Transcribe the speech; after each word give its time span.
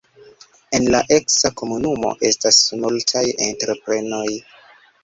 En 0.77 0.87
la 0.95 1.01
eksa 1.17 1.51
komunumo 1.61 2.15
estas 2.31 2.59
multaj 2.81 3.25
entreprenoj. 3.51 4.29